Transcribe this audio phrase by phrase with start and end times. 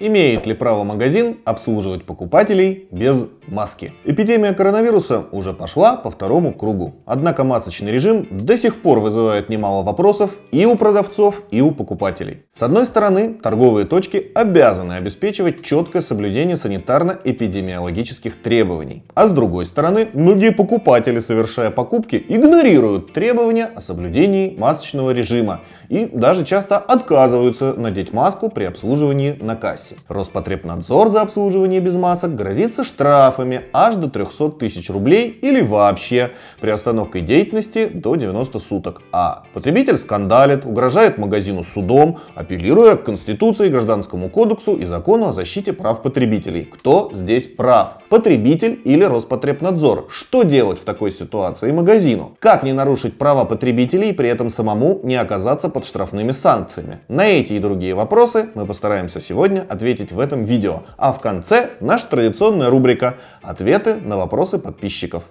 [0.00, 3.92] Имеет ли право магазин обслуживать покупателей без маски?
[4.04, 6.96] Эпидемия коронавируса уже пошла по второму кругу.
[7.06, 12.42] Однако масочный режим до сих пор вызывает немало вопросов и у продавцов, и у покупателей.
[12.58, 19.04] С одной стороны, торговые точки обязаны обеспечивать четкое соблюдение санитарно-эпидемиологических требований.
[19.14, 26.10] А с другой стороны, многие покупатели, совершая покупки, игнорируют требования о соблюдении масочного режима и
[26.12, 29.83] даже часто отказываются надеть маску при обслуживании на кассе.
[30.08, 37.20] Роспотребнадзор за обслуживание без масок грозится штрафами аж до 300 тысяч рублей или вообще приостановкой
[37.20, 39.02] деятельности до 90 суток.
[39.12, 45.72] А потребитель скандалит, угрожает магазину судом, апеллируя к Конституции, Гражданскому кодексу и закону о защите
[45.72, 46.64] прав потребителей.
[46.64, 47.98] Кто здесь прав?
[48.08, 50.06] Потребитель или Роспотребнадзор?
[50.10, 52.36] Что делать в такой ситуации магазину?
[52.38, 57.00] Как не нарушить права потребителей и при этом самому не оказаться под штрафными санкциями?
[57.08, 60.82] На эти и другие вопросы мы постараемся сегодня ответить в этом видео.
[60.96, 65.24] А в конце наша традиционная рубрика «Ответы на вопросы подписчиков».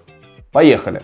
[0.52, 1.02] Поехали!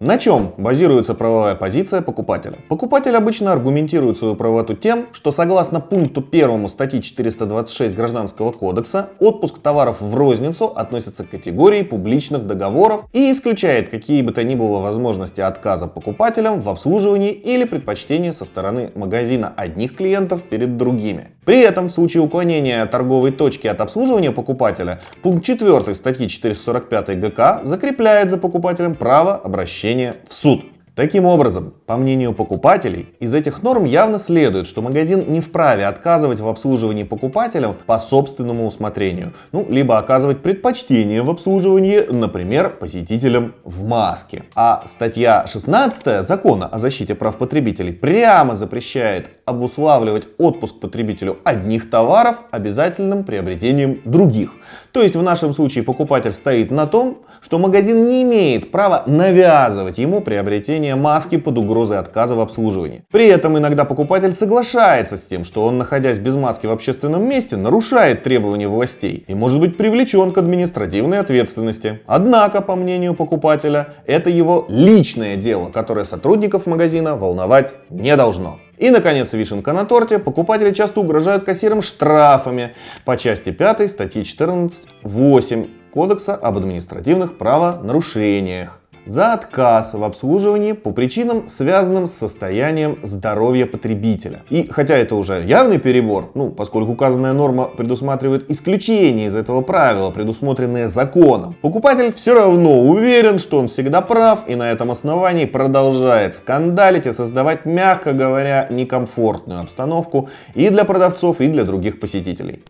[0.00, 2.58] На чем базируется правовая позиция покупателя?
[2.68, 9.58] Покупатель обычно аргументирует свою правоту тем, что согласно пункту 1 статьи 426 Гражданского кодекса, отпуск
[9.58, 14.78] товаров в розницу относится к категории публичных договоров и исключает какие бы то ни было
[14.78, 21.32] возможности отказа покупателям в обслуживании или предпочтения со стороны магазина одних клиентов перед другими.
[21.48, 27.62] При этом в случае уклонения торговой точки от обслуживания покупателя, пункт 4 статьи 445 ГК
[27.64, 30.66] закрепляет за покупателем право обращения в суд.
[30.98, 36.40] Таким образом, по мнению покупателей, из этих норм явно следует, что магазин не вправе отказывать
[36.40, 43.86] в обслуживании покупателям по собственному усмотрению, ну, либо оказывать предпочтение в обслуживании, например, посетителям в
[43.86, 44.42] маске.
[44.56, 52.36] А статья 16 закона о защите прав потребителей прямо запрещает обуславливать отпуск потребителю одних товаров
[52.50, 54.52] обязательным приобретением других.
[54.92, 59.98] То есть в нашем случае покупатель стоит на том, что магазин не имеет права навязывать
[59.98, 63.04] ему приобретение маски под угрозой отказа в обслуживании.
[63.10, 67.56] При этом иногда покупатель соглашается с тем, что он, находясь без маски в общественном месте,
[67.56, 72.00] нарушает требования властей и может быть привлечен к административной ответственности.
[72.06, 78.58] Однако, по мнению покупателя, это его личное дело, которое сотрудников магазина волновать не должно.
[78.78, 80.18] И, наконец, вишенка на торте.
[80.18, 82.74] Покупатели часто угрожают кассирам штрафами
[83.04, 88.78] по части 5 статьи 14.8 Кодекса об административных правонарушениях
[89.08, 94.42] за отказ в обслуживании по причинам, связанным с состоянием здоровья потребителя.
[94.50, 100.10] И хотя это уже явный перебор, ну, поскольку указанная норма предусматривает исключение из этого правила,
[100.10, 106.36] предусмотренное законом, покупатель все равно уверен, что он всегда прав и на этом основании продолжает
[106.36, 112.62] скандалить и создавать, мягко говоря, некомфортную обстановку и для продавцов, и для других посетителей.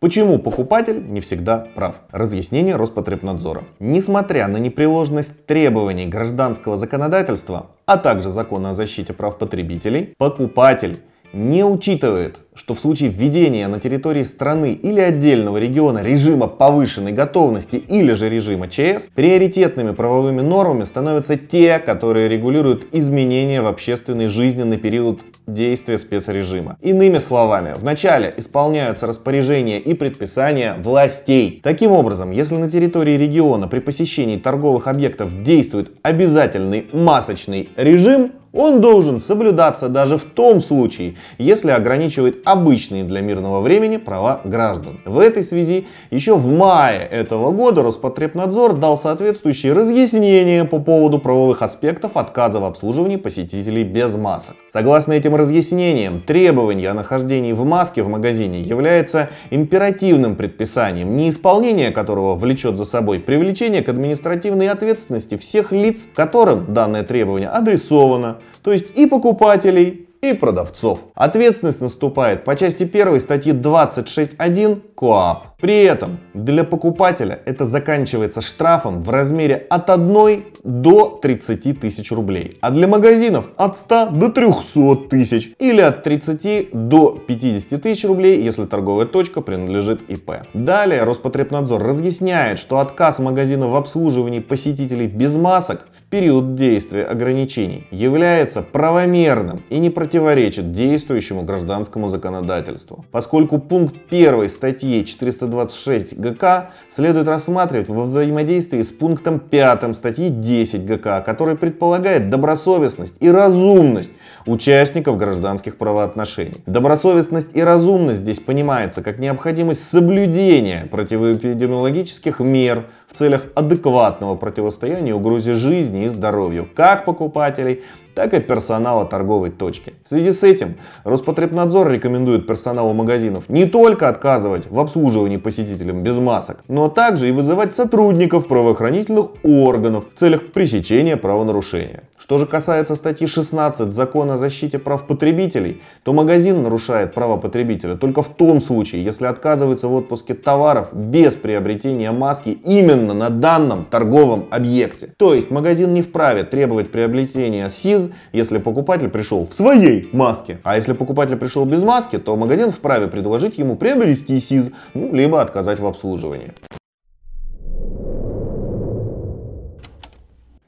[0.00, 1.96] Почему покупатель не всегда прав?
[2.10, 3.64] Разъяснение Роспотребнадзора.
[3.80, 11.00] Несмотря на непреложность требований гражданского законодательства, а также закона о защите прав потребителей, покупатель
[11.34, 17.76] не учитывает, что в случае введения на территории страны или отдельного региона режима повышенной готовности
[17.76, 24.62] или же режима ЧС, приоритетными правовыми нормами становятся те, которые регулируют изменения в общественной жизни
[24.62, 25.20] на период
[25.54, 26.76] действия спецрежима.
[26.80, 31.60] Иными словами, вначале исполняются распоряжения и предписания властей.
[31.62, 38.80] Таким образом, если на территории региона при посещении торговых объектов действует обязательный масочный режим, он
[38.80, 45.00] должен соблюдаться даже в том случае, если ограничивает обычные для мирного времени права граждан.
[45.04, 51.62] В этой связи еще в мае этого года Роспотребнадзор дал соответствующие разъяснения по поводу правовых
[51.62, 54.56] аспектов отказа в обслуживании посетителей без масок.
[54.72, 62.36] Согласно этим разъяснениям, требование о нахождении в маске в магазине является императивным предписанием, неисполнение которого
[62.36, 68.96] влечет за собой привлечение к административной ответственности всех лиц, которым данное требование адресовано, то есть
[68.96, 71.00] и покупателей, и продавцов.
[71.14, 75.56] Ответственность наступает по части 1 статьи 26.1 КОАП.
[75.60, 82.58] При этом для покупателя это заканчивается штрафом в размере от 1 до 30 тысяч рублей,
[82.60, 88.42] а для магазинов от 100 до 300 тысяч или от 30 до 50 тысяч рублей,
[88.42, 90.32] если торговая точка принадлежит ИП.
[90.54, 98.62] Далее Роспотребнадзор разъясняет, что отказ магазина в обслуживании посетителей без масок период действия ограничений является
[98.62, 107.28] правомерным и не противоречит действующему гражданскому законодательству, поскольку пункт 1 статьи 400 426 ГК следует
[107.28, 114.12] рассматривать во взаимодействии с пунктом 5 статьи 10 ГК, который предполагает добросовестность и разумность
[114.50, 116.62] участников гражданских правоотношений.
[116.66, 125.54] Добросовестность и разумность здесь понимается как необходимость соблюдения противоэпидемиологических мер в целях адекватного противостояния угрозе
[125.54, 127.82] жизни и здоровью как покупателей,
[128.14, 129.94] так и персонала торговой точки.
[130.04, 136.18] В связи с этим Роспотребнадзор рекомендует персоналу магазинов не только отказывать в обслуживании посетителям без
[136.18, 142.02] масок, но также и вызывать сотрудников правоохранительных органов в целях пресечения правонарушения.
[142.20, 147.96] Что же касается статьи 16 Закона о защите прав потребителей, то магазин нарушает права потребителя
[147.96, 153.86] только в том случае, если отказывается в отпуске товаров без приобретения маски именно на данном
[153.86, 155.14] торговом объекте.
[155.16, 160.58] То есть магазин не вправе требовать приобретения СИЗ, если покупатель пришел в своей маске.
[160.62, 165.40] А если покупатель пришел без маски, то магазин вправе предложить ему приобрести СИЗ, ну, либо
[165.40, 166.52] отказать в обслуживании.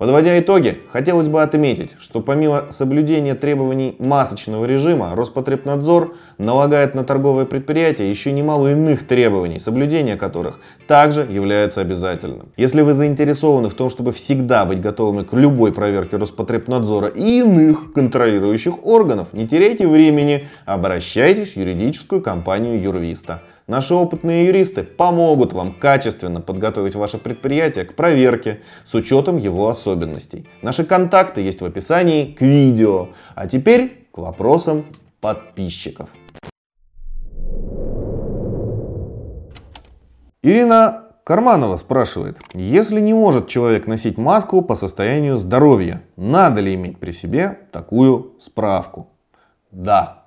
[0.03, 7.47] Подводя итоги, хотелось бы отметить, что помимо соблюдения требований масочного режима, Роспотребнадзор налагает на торговые
[7.47, 10.59] предприятия еще немало иных требований, соблюдение которых
[10.89, 12.49] также является обязательным.
[12.57, 17.93] Если вы заинтересованы в том, чтобы всегда быть готовыми к любой проверке Роспотребнадзора и иных
[17.93, 23.43] контролирующих органов, не теряйте времени, обращайтесь в юридическую компанию Юрвиста.
[23.73, 30.47] Наши опытные юристы помогут вам качественно подготовить ваше предприятие к проверке с учетом его особенностей.
[30.61, 33.09] Наши контакты есть в описании к видео.
[33.35, 34.85] А теперь к вопросам
[35.23, 36.11] подписчиков.
[40.43, 46.99] Ирина Карманова спрашивает, если не может человек носить маску по состоянию здоровья, надо ли иметь
[46.99, 49.09] при себе такую справку?
[49.71, 50.22] Да,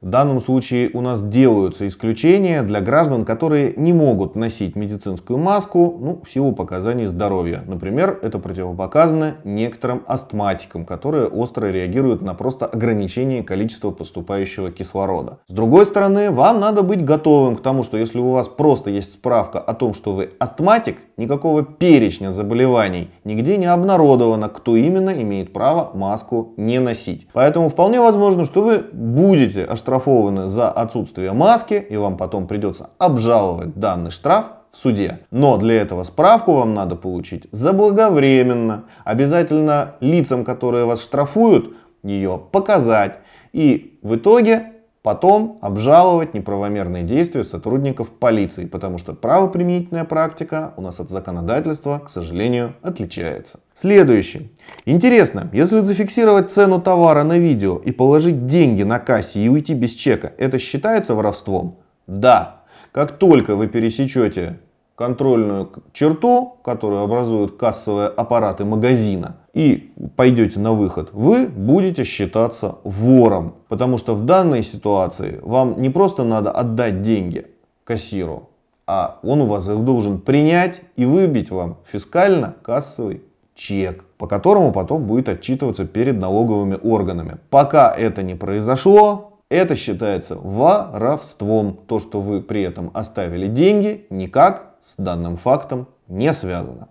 [0.00, 5.98] в данном случае у нас делаются исключения для граждан, которые не могут носить медицинскую маску
[6.00, 7.62] ну, в силу показаний здоровья.
[7.66, 15.40] Например, это противопоказано некоторым астматикам, которые остро реагируют на просто ограничение количества поступающего кислорода.
[15.48, 19.12] С другой стороны, вам надо быть готовым к тому, что если у вас просто есть
[19.12, 25.52] справка о том, что вы астматик, никакого перечня заболеваний нигде не обнародовано, кто именно имеет
[25.52, 27.28] право маску не носить.
[27.32, 33.74] Поэтому вполне возможно, что вы будете оштрафованы за отсутствие маски, и вам потом придется обжаловать
[33.76, 35.20] данный штраф в суде.
[35.30, 38.84] Но для этого справку вам надо получить заблаговременно.
[39.04, 43.18] Обязательно лицам, которые вас штрафуют, ее показать.
[43.52, 51.00] И в итоге потом обжаловать неправомерные действия сотрудников полиции, потому что правоприменительная практика у нас
[51.00, 53.60] от законодательства, к сожалению, отличается.
[53.74, 54.52] Следующий.
[54.84, 59.92] Интересно, если зафиксировать цену товара на видео и положить деньги на кассе и уйти без
[59.92, 61.78] чека, это считается воровством?
[62.06, 62.62] Да.
[62.92, 64.58] Как только вы пересечете
[64.96, 73.54] контрольную черту, которую образуют кассовые аппараты магазина, и пойдете на выход, вы будете считаться вором.
[73.68, 77.46] Потому что в данной ситуации вам не просто надо отдать деньги
[77.84, 78.50] кассиру,
[78.86, 83.22] а он у вас их должен принять и выбить вам фискально кассовый
[83.54, 87.38] чек, по которому потом будет отчитываться перед налоговыми органами.
[87.50, 91.78] Пока это не произошло, это считается воровством.
[91.86, 96.88] То, что вы при этом оставили деньги, никак с данным фактом не связано.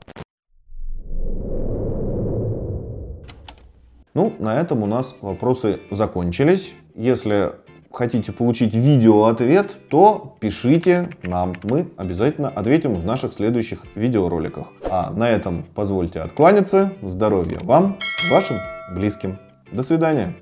[4.13, 6.73] Ну, на этом у нас вопросы закончились.
[6.95, 7.53] Если
[7.91, 11.53] хотите получить видео-ответ, то пишите нам.
[11.63, 14.67] Мы обязательно ответим в наших следующих видеороликах.
[14.89, 16.93] А на этом позвольте откланяться.
[17.01, 17.97] Здоровья вам,
[18.31, 18.57] вашим
[18.93, 19.37] близким.
[19.71, 20.35] До свидания.